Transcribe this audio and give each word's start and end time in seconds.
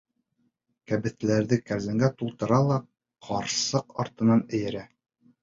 Кәбеҫтәләрҙе 0.91 1.59
кәрзингә 1.67 2.09
тултыра 2.21 2.59
ла 2.71 2.79
ҡарсыҡ 3.29 3.95
артынан 4.07 4.43
эйәрә. 4.61 4.85